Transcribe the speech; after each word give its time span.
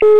Hola. 0.00 0.10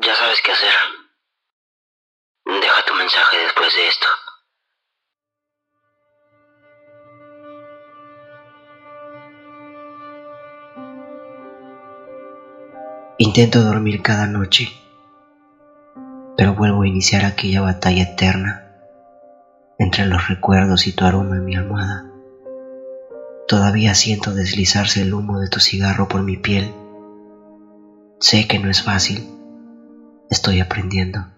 Ya 0.00 0.14
sabes 0.16 0.40
qué 0.42 0.52
hacer. 0.52 0.72
Deja 2.46 2.84
tu 2.86 2.94
mensaje 2.94 3.36
después 3.38 3.74
de 3.76 3.88
esto. 3.88 4.06
Intento 13.18 13.60
dormir 13.60 14.00
cada 14.02 14.26
noche, 14.26 14.79
vuelvo 16.60 16.82
a 16.82 16.88
iniciar 16.88 17.24
aquella 17.24 17.62
batalla 17.62 18.02
eterna 18.02 18.66
entre 19.78 20.04
los 20.04 20.28
recuerdos 20.28 20.86
y 20.86 20.92
tu 20.92 21.06
aroma 21.06 21.36
en 21.36 21.46
mi 21.46 21.56
almohada. 21.56 22.04
Todavía 23.48 23.94
siento 23.94 24.34
deslizarse 24.34 25.00
el 25.00 25.14
humo 25.14 25.40
de 25.40 25.48
tu 25.48 25.58
cigarro 25.58 26.06
por 26.06 26.22
mi 26.22 26.36
piel. 26.36 26.74
Sé 28.18 28.46
que 28.46 28.58
no 28.58 28.68
es 28.68 28.82
fácil, 28.82 29.26
estoy 30.28 30.60
aprendiendo, 30.60 31.28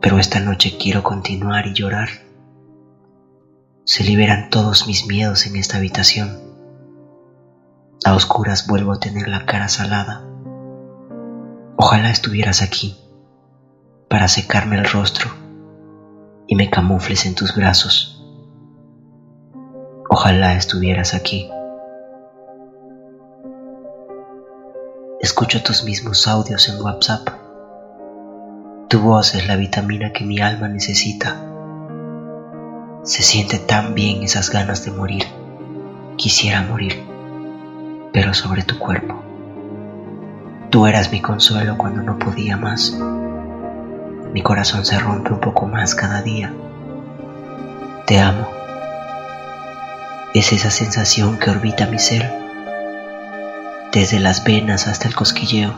pero 0.00 0.20
esta 0.20 0.38
noche 0.38 0.78
quiero 0.80 1.02
continuar 1.02 1.66
y 1.66 1.74
llorar. 1.74 2.08
Se 3.82 4.04
liberan 4.04 4.48
todos 4.48 4.86
mis 4.86 5.08
miedos 5.08 5.44
en 5.48 5.56
esta 5.56 5.78
habitación. 5.78 6.38
A 8.04 8.14
oscuras 8.14 8.68
vuelvo 8.68 8.92
a 8.92 9.00
tener 9.00 9.26
la 9.26 9.44
cara 9.44 9.66
salada. 9.66 10.22
Ojalá 11.76 12.10
estuvieras 12.12 12.62
aquí 12.62 13.01
para 14.12 14.28
secarme 14.28 14.76
el 14.76 14.84
rostro 14.84 15.30
y 16.46 16.54
me 16.54 16.68
camufles 16.68 17.24
en 17.24 17.34
tus 17.34 17.56
brazos. 17.56 18.22
Ojalá 20.10 20.52
estuvieras 20.52 21.14
aquí. 21.14 21.48
Escucho 25.18 25.62
tus 25.62 25.84
mismos 25.84 26.28
audios 26.28 26.68
en 26.68 26.82
WhatsApp. 26.82 27.26
Tu 28.90 29.00
voz 29.00 29.34
es 29.34 29.48
la 29.48 29.56
vitamina 29.56 30.12
que 30.12 30.26
mi 30.26 30.40
alma 30.40 30.68
necesita. 30.68 31.34
Se 33.04 33.22
siente 33.22 33.60
tan 33.60 33.94
bien 33.94 34.22
esas 34.22 34.50
ganas 34.50 34.84
de 34.84 34.90
morir. 34.90 35.24
Quisiera 36.16 36.60
morir, 36.60 37.02
pero 38.12 38.34
sobre 38.34 38.62
tu 38.62 38.78
cuerpo. 38.78 39.22
Tú 40.68 40.86
eras 40.86 41.10
mi 41.10 41.22
consuelo 41.22 41.78
cuando 41.78 42.02
no 42.02 42.18
podía 42.18 42.58
más. 42.58 42.94
Mi 44.32 44.42
corazón 44.42 44.84
se 44.84 44.98
rompe 44.98 45.32
un 45.32 45.40
poco 45.40 45.66
más 45.66 45.94
cada 45.94 46.22
día. 46.22 46.52
Te 48.06 48.18
amo 48.18 48.62
es 50.34 50.50
esa 50.54 50.70
sensación 50.70 51.38
que 51.38 51.50
orbita 51.50 51.86
mi 51.86 51.98
ser, 51.98 52.32
desde 53.92 54.18
las 54.18 54.42
venas 54.44 54.88
hasta 54.88 55.06
el 55.06 55.14
cosquilleo. 55.14 55.74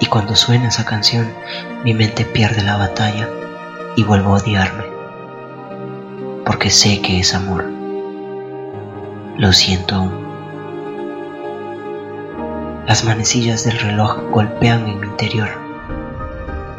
Y 0.00 0.06
cuando 0.06 0.36
suena 0.36 0.68
esa 0.68 0.84
canción, 0.84 1.32
mi 1.82 1.94
mente 1.94 2.26
pierde 2.26 2.62
la 2.62 2.76
batalla 2.76 3.26
y 3.96 4.04
vuelvo 4.04 4.34
a 4.34 4.38
odiarme, 4.38 4.84
porque 6.44 6.70
sé 6.70 7.00
que 7.00 7.20
es 7.20 7.34
amor. 7.34 7.64
Lo 9.38 9.52
siento 9.54 9.94
aún. 9.94 10.24
Las 12.86 13.02
manecillas 13.04 13.64
del 13.64 13.78
reloj 13.78 14.18
golpean 14.30 14.86
en 14.86 15.00
mi 15.00 15.06
interior. 15.06 15.63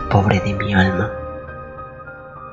Pobre 0.09 0.39
de 0.39 0.53
mi 0.53 0.73
alma. 0.73 1.11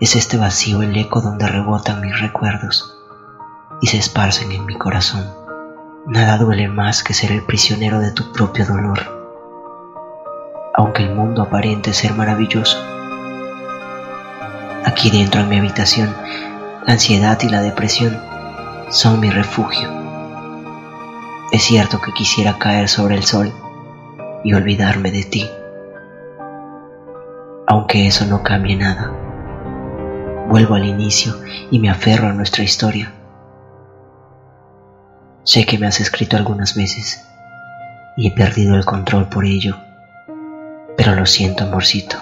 Es 0.01 0.17
este 0.17 0.37
vacío 0.39 0.83
el 0.83 0.97
eco 0.97 1.21
donde 1.21 1.47
rebotan 1.47 2.01
mis 2.01 2.19
recuerdos 2.19 2.99
y 3.81 3.87
se 3.89 3.99
esparcen 3.99 4.51
en 4.53 4.65
mi 4.65 4.77
corazón. 4.77 5.31
Nada 6.07 6.39
duele 6.39 6.69
más 6.69 7.05
que 7.05 7.15
ser 7.15 7.31
el 7.31 7.43
prisionero 7.43 8.01
de 8.01 8.11
tu 8.11 8.33
propio 8.33 8.67
dolor, 8.67 9.01
aunque 10.75 11.05
el 11.05 11.15
mundo 11.15 11.43
aparente 11.43 11.93
ser 11.93 12.15
maravilloso. 12.15 12.79
Aquí 14.85 15.11
dentro 15.11 15.43
en 15.43 15.49
mi 15.49 15.59
habitación, 15.59 16.13
la 16.87 16.95
ansiedad 16.95 17.39
y 17.43 17.49
la 17.51 17.61
depresión 17.61 18.19
son 18.89 19.21
mi 19.21 19.31
refugio. 19.31 19.89
Es 21.53 21.63
cierto 21.63 22.01
que 22.01 22.13
quisiera 22.13 22.59
caer 22.59 22.89
sobre 22.89 23.15
el 23.15 23.25
sol 23.25 23.53
y 24.43 24.55
olvidarme 24.55 25.13
de 25.13 25.25
ti, 25.25 25.49
aunque 27.67 28.07
eso 28.07 28.27
no 28.27 28.43
cambie 28.43 28.77
nada. 28.77 29.13
Vuelvo 30.49 30.75
al 30.75 30.85
inicio 30.85 31.35
y 31.71 31.79
me 31.79 31.91
aferro 31.91 32.29
a 32.29 32.33
nuestra 32.33 32.63
historia 32.65 33.13
Sé 35.45 35.67
que 35.67 35.77
me 35.77 35.89
has 35.89 36.01
escrito 36.01 36.37
algunas 36.37 36.77
veces 36.77 37.27
y 38.17 38.29
he 38.29 38.31
perdido 38.31 38.77
el 38.77 38.85
control 38.85 39.29
por 39.29 39.45
ello, 39.45 39.77
pero 40.97 41.17
lo 41.17 41.27
siento, 41.27 41.65
amorcito. 41.65 42.17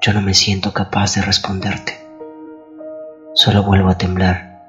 Yo 0.00 0.12
no 0.12 0.22
me 0.22 0.32
siento 0.32 0.72
capaz 0.72 1.16
de 1.16 1.22
responderte. 1.22 1.98
Solo 3.34 3.64
vuelvo 3.64 3.88
a 3.88 3.98
temblar 3.98 4.62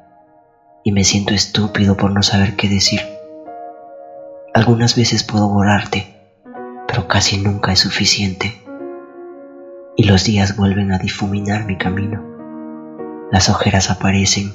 y 0.83 0.91
me 0.91 1.03
siento 1.03 1.35
estúpido 1.35 1.95
por 1.95 2.09
no 2.11 2.23
saber 2.23 2.55
qué 2.55 2.67
decir. 2.67 3.01
Algunas 4.55 4.95
veces 4.95 5.23
puedo 5.23 5.49
borrarte, 5.49 6.15
pero 6.87 7.07
casi 7.07 7.37
nunca 7.37 7.73
es 7.73 7.79
suficiente. 7.79 8.58
Y 9.99 10.03
los 10.05 10.23
días 10.23 10.55
vuelven 10.55 10.93
a 10.93 10.97
difuminar 10.97 11.65
mi 11.65 11.75
camino. 11.75 12.23
Las 13.33 13.49
ojeras 13.49 13.91
aparecen 13.91 14.53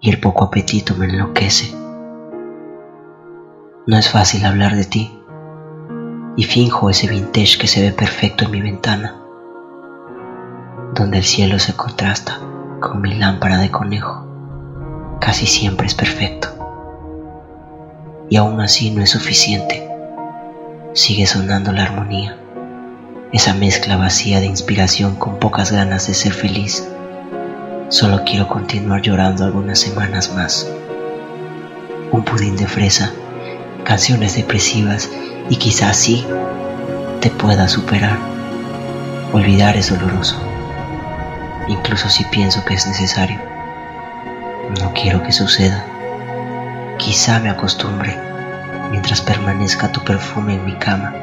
y 0.00 0.08
el 0.08 0.18
poco 0.18 0.44
apetito 0.44 0.94
me 0.94 1.04
enloquece. 1.04 1.76
No 3.86 3.98
es 3.98 4.08
fácil 4.08 4.46
hablar 4.46 4.74
de 4.74 4.86
ti 4.86 5.20
y 6.38 6.44
finjo 6.44 6.88
ese 6.88 7.06
vintage 7.06 7.58
que 7.58 7.66
se 7.66 7.82
ve 7.82 7.92
perfecto 7.92 8.46
en 8.46 8.50
mi 8.50 8.62
ventana, 8.62 9.20
donde 10.94 11.18
el 11.18 11.24
cielo 11.24 11.58
se 11.58 11.76
contrasta 11.76 12.40
con 12.80 13.02
mi 13.02 13.12
lámpara 13.12 13.58
de 13.58 13.70
conejo. 13.70 14.26
Casi 15.20 15.44
siempre 15.44 15.86
es 15.86 15.94
perfecto. 15.94 16.48
Y 18.30 18.38
aún 18.38 18.58
así 18.62 18.90
no 18.90 19.02
es 19.02 19.10
suficiente. 19.10 19.86
Sigue 20.94 21.26
sonando 21.26 21.72
la 21.72 21.82
armonía, 21.82 22.38
esa 23.32 23.54
mezcla 23.54 23.96
vacía 23.96 24.40
de 24.40 24.46
inspiración 24.46 25.16
con 25.16 25.38
pocas 25.38 25.72
ganas 25.72 26.06
de 26.06 26.14
ser 26.14 26.32
feliz 26.32 26.86
Solo 27.88 28.24
quiero 28.24 28.48
continuar 28.48 29.00
llorando 29.00 29.44
algunas 29.44 29.78
semanas 29.78 30.34
más. 30.34 30.68
Un 32.10 32.24
pudín 32.24 32.56
de 32.56 32.66
fresa, 32.66 33.12
canciones 33.84 34.34
depresivas 34.34 35.08
y 35.48 35.54
quizás 35.54 35.96
sí 35.96 36.26
te 37.20 37.30
pueda 37.30 37.68
superar. 37.68 38.18
Olvidar 39.32 39.76
es 39.76 39.88
doloroso, 39.88 40.36
incluso 41.68 42.08
si 42.08 42.24
pienso 42.24 42.64
que 42.64 42.74
es 42.74 42.88
necesario. 42.88 43.38
No 44.80 44.92
quiero 44.92 45.22
que 45.22 45.30
suceda. 45.30 45.84
Quizá 46.98 47.38
me 47.38 47.50
acostumbre 47.50 48.18
mientras 48.90 49.20
permanezca 49.20 49.92
tu 49.92 50.02
perfume 50.02 50.54
en 50.54 50.64
mi 50.64 50.72
cama 50.72 51.14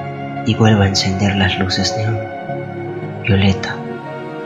y 0.46 0.56
vuelva 0.56 0.86
a 0.86 0.88
encender 0.88 1.36
las 1.36 1.58
luces 1.60 1.96
neón, 1.98 2.20
violeta, 3.24 3.76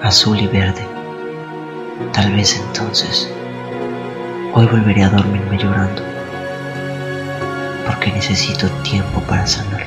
azul 0.03 0.39
y 0.39 0.47
verde 0.47 0.97
Tal 2.13 2.31
vez 2.33 2.55
entonces 2.55 3.27
hoy 4.53 4.65
volveré 4.67 5.03
a 5.03 5.09
dormirme 5.09 5.57
llorando, 5.57 6.03
porque 7.85 8.11
necesito 8.11 8.69
tiempo 8.83 9.19
para 9.27 9.45
sanar. 9.47 9.83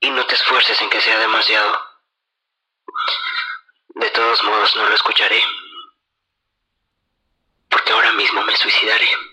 Y 0.00 0.10
no 0.10 0.26
te 0.26 0.34
esfuerces 0.34 0.80
en 0.82 0.90
que 0.90 1.00
sea 1.00 1.18
demasiado. 1.18 1.78
De 3.94 4.10
todos 4.10 4.44
modos 4.44 4.76
no 4.76 4.88
lo 4.88 4.94
escucharé, 4.94 5.40
porque 7.70 7.92
ahora 7.92 8.12
mismo 8.12 8.42
me 8.44 8.56
suicidaré. 8.56 9.29